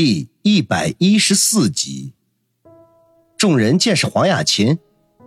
[0.00, 2.14] 第一百一十四集。
[3.36, 4.78] 众人见是黄雅琴，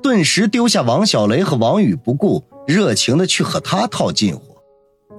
[0.01, 4.55] 顿时丢下王小雷和王宇不顾，热情的去和他套近乎。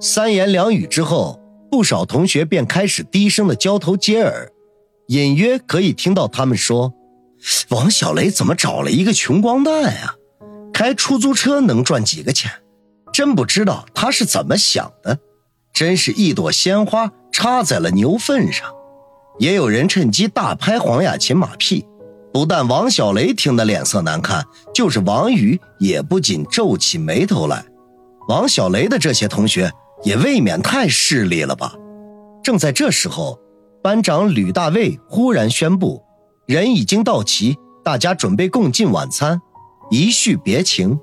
[0.01, 1.39] 三言两语之后，
[1.69, 4.51] 不少同学便开始低声的交头接耳，
[5.09, 6.91] 隐约可以听到他们说
[7.69, 10.15] ：“王小雷怎么找了一个穷光蛋呀？
[10.73, 12.49] 开出租车能赚几个钱？
[13.13, 15.19] 真不知道他是怎么想的，
[15.71, 18.73] 真是一朵鲜花插在了牛粪上。”
[19.39, 21.85] 也有人趁机大拍黄雅琴马屁，
[22.31, 27.65] 不但王小雷听得脸色难看，就是王宇也不禁皱起眉头来。
[28.29, 29.71] 王小雷的这些同学
[30.03, 31.73] 也未免太势利了吧？
[32.43, 33.39] 正在这时候，
[33.81, 36.01] 班长吕大卫忽然宣布，
[36.45, 39.41] 人已经到齐，大家准备共进晚餐，
[39.89, 40.99] 一叙别情。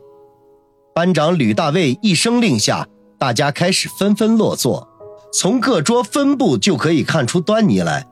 [0.95, 2.87] 班长吕大卫一声令下，
[3.19, 4.89] 大家开始纷纷落座，
[5.33, 8.07] 从各桌分布就可以看出端倪来。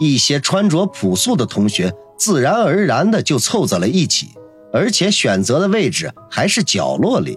[0.00, 4.30] 一些穿着朴素的同学自然而然的就凑在了一起，
[4.72, 7.34] 而且选择的位置还是角落里；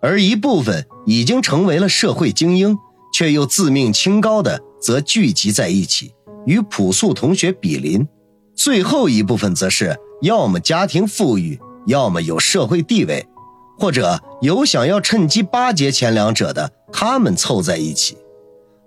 [0.00, 2.78] 而一部分已经成为了社会精英，
[3.12, 6.12] 却又自命清高的，则聚集在一起，
[6.46, 8.06] 与朴素同学比邻。
[8.54, 13.26] 最后一部分则是要么家庭富裕，要么有社会地位，
[13.78, 18.16] 或者有想要趁机巴结前两者的，他们凑在一起。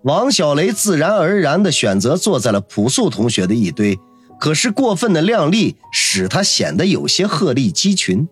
[0.03, 3.99] 王小雷自然而然地选择坐在了朴素同学的一堆，
[4.39, 8.27] 可是过分的靓丽使他显得有些鹤立鸡群。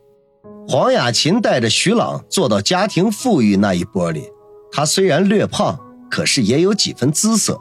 [0.66, 4.23] 黄雅琴带着徐朗坐到家庭富裕那一波里，
[4.72, 5.78] 她虽然略胖，
[6.10, 7.60] 可是也有几分姿色，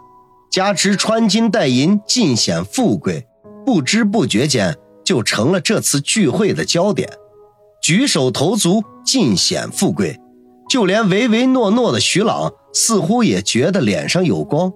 [0.53, 3.27] 加之穿金戴银，尽显富贵，
[3.65, 7.09] 不知不觉间就成了这次聚会的焦点。
[7.83, 10.21] 举手投足尽显富贵，
[10.69, 12.53] 就连唯唯诺诺的徐朗。
[12.79, 14.71] 似乎也觉得脸上有光。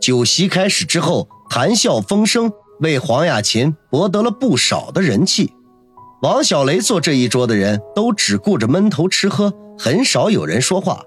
[0.00, 2.50] 酒席开始之后，谈笑风生，
[2.80, 5.52] 为黄雅琴博得了不少的人气。
[6.22, 11.02] 王小雷坐这一桌的人都只顾着闷头吃喝，很少有人说话，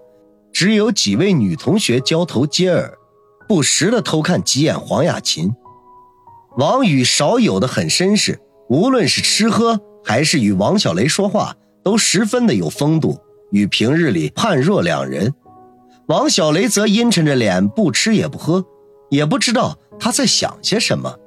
[0.54, 2.94] 只有几位女同学交头接耳，
[3.48, 5.52] 不时的偷看几眼黄雅琴。
[6.60, 8.40] 王宇少有的很绅士，
[8.70, 15.34] 无论是吃喝还是与王小雷说话，都十分的有风度，与平日里判若两人。
[16.08, 18.66] 王小雷则阴沉着脸，不吃也不喝，
[19.10, 21.18] 也不知道他在想些什么。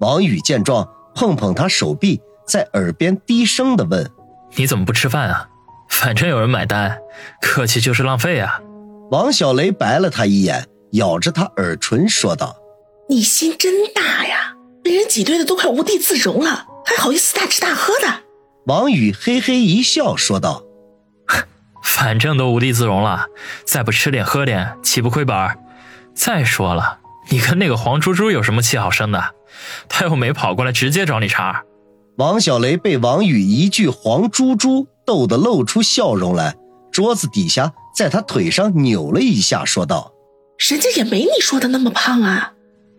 [0.00, 4.10] 王宇见状，碰碰他手臂，在耳边低声的问
[4.56, 5.48] ：“你怎么不吃饭啊？
[5.88, 6.98] 反正有人买单，
[7.40, 8.60] 客气就是浪费啊。”
[9.10, 12.56] 王小雷白了他一眼，咬着他耳唇说道
[13.08, 18.24] ：“你心真大呀，被人挤兑的都快无地自容了，还好意思大吃大喝的？”
[18.66, 20.64] 王宇嘿嘿一笑，说道。
[21.82, 23.26] 反正都无地自容了，
[23.66, 25.36] 再不吃点喝点，岂不亏本？
[26.14, 26.98] 再说了，
[27.30, 29.34] 你跟那个黄猪猪有什么气好生的？
[29.88, 31.62] 他又没跑过来直接找你茬。
[32.16, 36.54] 王小雷被王宇一句“黄猪猪”逗得露出笑容来，
[36.92, 40.12] 桌子底下在他腿上扭了一下，说道
[40.58, 42.52] ：“人家也没你说的那么胖啊。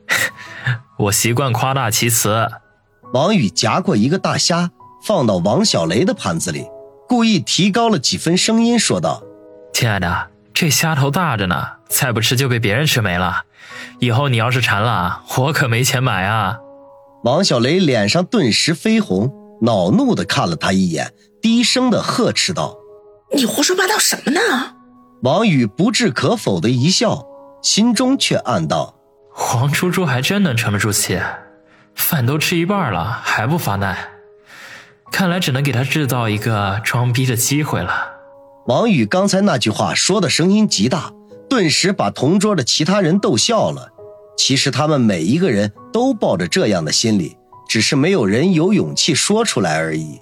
[0.97, 2.47] ”我习惯夸大其词。
[3.13, 4.71] 王宇夹过一个大虾，
[5.05, 6.65] 放到王小雷的盘子里。
[7.13, 9.21] 故意提高了几分声音说道
[9.71, 13.43] ：“亲爱的，这虾头大着呢，再不吃就被别人吃没了。
[13.99, 16.57] 以后你要是馋了，我可没钱买啊。”
[17.23, 19.31] 王小雷脸上顿时绯红，
[19.61, 22.77] 恼怒的看了他一眼，低声的呵斥道
[23.37, 24.39] ：“你胡说八道什么呢？”
[25.21, 27.27] 王宇不置可否的一笑，
[27.61, 28.95] 心中却暗道
[29.31, 31.21] ：“黄猪猪还真能沉得住气，
[31.93, 33.95] 饭都吃一半了还不发难。”
[35.13, 38.13] 看来只能给他制造一个装逼的机会了。
[38.65, 41.13] 王宇刚才那句话说的声音极大，
[41.47, 43.89] 顿时把同桌的其他人逗笑了。
[44.35, 47.37] 其实他们每一个人都抱着这样的心理，
[47.69, 50.19] 只是没有人有勇气说出来而已。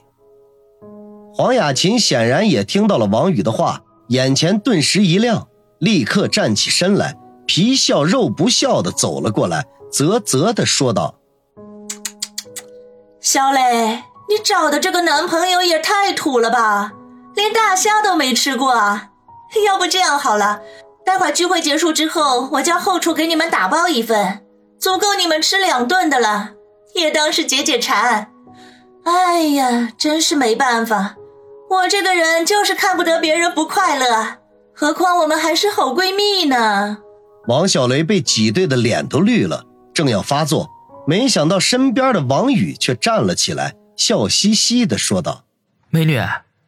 [1.34, 5.48] 黄雅琴显然也听到了王宇的话，眼前顿时一亮，
[5.80, 7.16] 立刻站起身来，
[7.48, 11.16] 皮笑肉不笑的走了过来，啧啧的说道
[13.22, 16.94] ：“小磊。”你找的这个男朋友也太土了吧，
[17.36, 19.10] 连大虾都没吃过啊！
[19.68, 20.62] 要不这样好了，
[21.06, 24.40] 待会聚会结束之后，我叫后厨给你们打包一份，
[24.80, 26.52] 足够你们吃两顿的了，
[26.96, 28.32] 也当是解解馋。
[29.04, 31.16] 哎呀，真是没办法，
[31.70, 34.38] 我这个人就是看不得别人不快乐，
[34.74, 37.00] 何况我们还是好闺蜜呢。
[37.50, 40.70] 王小雷被挤兑的脸都绿了，正要发作，
[41.06, 43.76] 没想到身边的王宇却站了起来。
[44.04, 45.44] 笑嘻嘻的说道
[45.92, 46.20] ：“美女，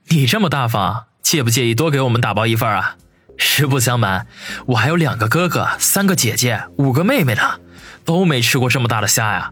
[0.10, 2.96] 你这么大方，介不介意多给我们打包一份啊？
[3.38, 4.28] 实不相瞒，
[4.68, 7.60] 我还有两个哥哥、三个姐姐、五个妹妹呢，
[8.06, 9.52] 都没吃过这么大的虾呀！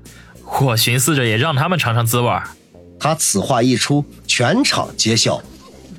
[0.62, 2.50] 我寻思着也让他们尝尝滋味儿。
[3.00, 5.42] 他此话一出，全场皆笑。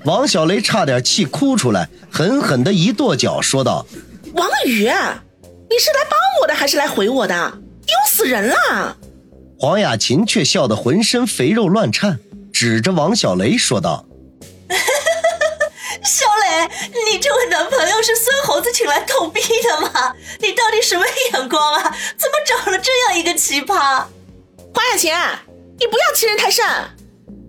[0.04, 3.84] 王小雷差点气哭出来，狠狠的一跺脚，说道
[4.34, 7.58] ：“王宇，你是来帮我的还是来毁我的？
[7.84, 8.96] 丢死人了！”
[9.62, 12.18] 黄雅琴却笑得浑身肥肉乱颤，
[12.52, 14.04] 指着王小雷说道
[16.02, 20.16] ：“小雷，你这位男朋友是孙猴子请来逗逼的吗？
[20.40, 21.96] 你到底什么眼光啊？
[22.16, 24.04] 怎么找了这样一个奇葩？”
[24.74, 25.14] 黄雅琴，
[25.78, 26.64] 你不要欺人太甚！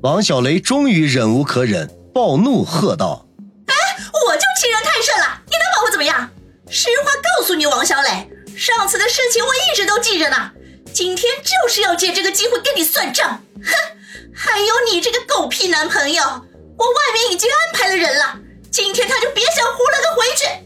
[0.04, 1.90] 王小雷终于忍无可忍。
[2.14, 3.26] 暴怒喝道
[3.66, 3.74] ：“哎，
[4.28, 5.42] 我就欺人太甚了！
[5.48, 6.30] 你能把我怎么样？
[6.70, 10.52] 实话告诉你，王小磊，上次的事情我一直都记着呢。
[10.94, 13.44] 今天就是要借这个机会跟你算账。
[13.64, 13.74] 哼，
[14.32, 20.64] 还有你这个狗屁男朋友，我外面已经安排了人了，今天他就别想胡了个回去。”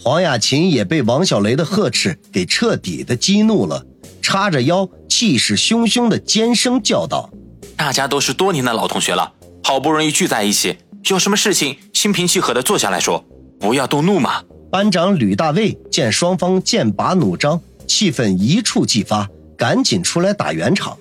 [0.00, 3.84] 黄雅琴也被王小雷的呵斥给彻底的激怒了，
[4.22, 7.30] 叉着腰，气势汹汹的尖声叫道
[7.76, 9.32] ：“大家都是多年的老同学了。”
[9.64, 10.78] 好不容易聚在一起，
[11.08, 13.24] 有什么事情心平气和的坐下来说，
[13.58, 14.44] 不要动怒嘛。
[14.70, 19.26] 班长吕大卫见双方剑拔弩张，气氛一触即发，
[19.56, 20.96] 赶紧出来打圆场。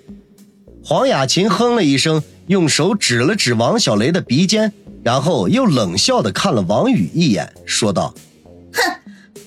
[0.83, 4.73] 黄雅琴哼了一声，用手指了指王小雷的鼻尖，
[5.03, 8.13] 然后又冷笑的看了王宇一眼，说道
[8.73, 8.81] ：“哼，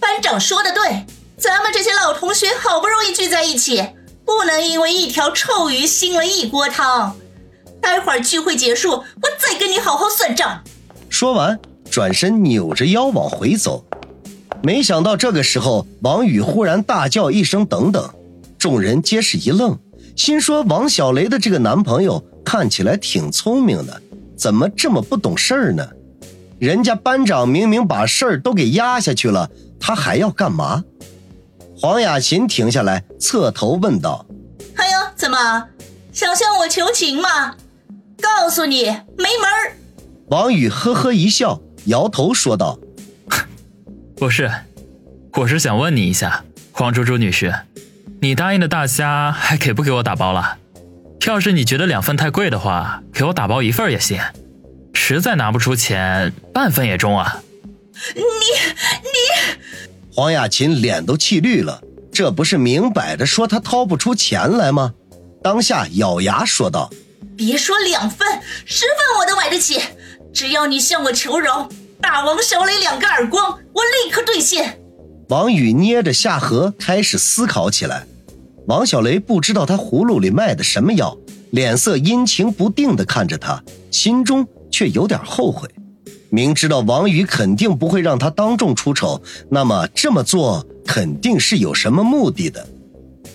[0.00, 1.04] 班长说的对，
[1.36, 3.84] 咱们这些老同学好不容易聚在一起，
[4.24, 7.16] 不能因为一条臭鱼腥了一锅汤。”
[7.82, 9.04] 待会儿聚会结束，我
[9.38, 10.62] 再跟你好好算账。
[11.08, 11.60] 说完，
[11.90, 13.84] 转身扭着腰往回走。
[14.62, 18.10] 没想到这个时候，王宇忽然大叫一声：“等等！”
[18.58, 19.78] 众人皆是一愣，
[20.16, 24.02] 心说：“王小雷的这个男朋友看起来挺聪明的，
[24.36, 25.88] 怎么这么不懂事儿呢？
[26.58, 30.84] 人家班长明明把事儿都给压下去了，他还要干嘛？”
[31.78, 34.24] 黄雅琴停下来，侧头问道
[34.76, 35.36] ：“哎呦，怎么
[36.12, 37.54] 想向我求情吗？”
[38.18, 39.76] 告诉你没门儿！
[40.28, 42.78] 王宇呵呵一笑，摇头说道
[44.16, 44.50] ：“不是，
[45.34, 46.42] 我是想问你一下，
[46.72, 47.54] 黄珠珠女士，
[48.20, 50.58] 你答应的大虾还给不给我打包了？
[51.26, 54.20] 要是你觉得两份太贵的话，给我打包一份也行。
[54.94, 57.42] 实在拿不出钱，半份也中啊。”
[58.14, 59.56] 你你，
[60.14, 61.80] 黄雅琴脸都气绿了，
[62.12, 64.94] 这不是明摆着说她掏不出钱来吗？
[65.42, 66.90] 当下咬牙说道。
[67.36, 69.80] 别说两份，十份我都买得起。
[70.32, 71.68] 只要你向我求饶，
[72.00, 74.78] 大王小雷两个耳光，我立刻兑现。
[75.28, 78.06] 王宇捏着下颌开始思考起来。
[78.66, 81.16] 王小雷不知道他葫芦里卖的什么药，
[81.50, 85.68] 脸色阴晴不定地看着他，心中却有点后悔。
[86.30, 89.20] 明知道王宇肯定不会让他当众出丑，
[89.50, 92.66] 那么这么做肯定是有什么目的的。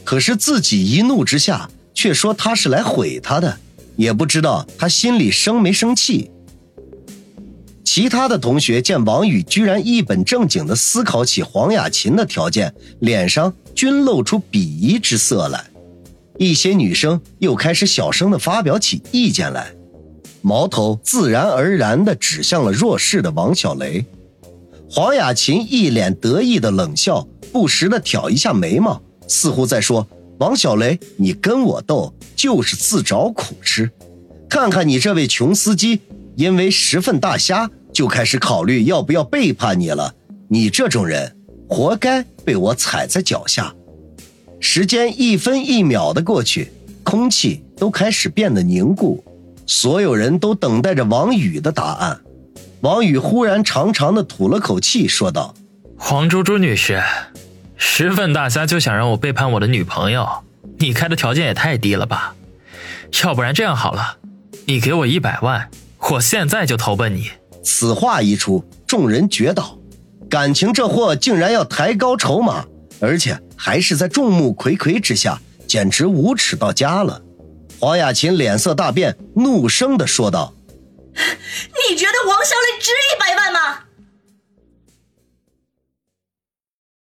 [0.05, 3.57] 可是自己一怒之下，却说他是来毁他的。
[3.97, 6.30] 也不知道他心里生没生气。
[7.93, 15.65] 其他的同学见王宇居然一本正经地思考起黄雅琴的条件，脸上均露出鄙夷之色来。
[16.37, 19.73] 一些女生又开始小声地发表起意见来，
[20.41, 24.05] 矛头自然而然地指向了弱势的王小雷。
[24.89, 30.07] 黄雅琴一脸得意的冷笑，不时地挑一下眉毛，似乎在说。
[30.39, 33.91] 王小雷，你跟我斗就是自找苦吃。
[34.47, 35.99] 看看你这位穷司机，
[36.37, 40.13] 因为十份大虾就开始考虑要不要背叛你了。
[40.49, 41.35] 你这种人，
[41.67, 43.73] 活该被我踩在脚下。
[44.59, 46.71] 时间一分一秒的过去，
[47.03, 49.23] 空气都开始变得凝固，
[49.65, 52.21] 所有人都等待着王宇的答案。
[52.81, 55.53] 王宇忽然长长的吐了口气，说道
[55.97, 57.01] ：“黄珠珠女士。”
[57.77, 60.27] 十份大虾就想让我背叛我的女朋友，
[60.77, 62.35] 你开的条件也太低了吧？
[63.23, 64.17] 要不然这样好了，
[64.65, 65.69] 你给我一百万，
[66.11, 67.31] 我现在就投奔你。
[67.63, 69.77] 此话一出，众人绝倒，
[70.29, 72.65] 感情这货竟然要抬高筹码，
[72.99, 77.21] 而且还是在众目睽睽之下，简直无耻到家了。
[77.79, 80.53] 黄雅琴脸色大变，怒声的说道
[81.15, 83.79] ：“你觉得王小磊值一百万吗？”